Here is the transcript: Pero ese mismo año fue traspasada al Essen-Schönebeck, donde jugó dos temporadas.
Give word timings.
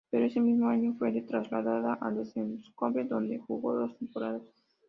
Pero 0.09 0.25
ese 0.25 0.39
mismo 0.39 0.67
año 0.67 0.95
fue 0.97 1.11
traspasada 1.21 1.93
al 1.93 2.17
Essen-Schönebeck, 2.19 3.07
donde 3.07 3.37
jugó 3.37 3.75
dos 3.75 3.95
temporadas. 3.99 4.41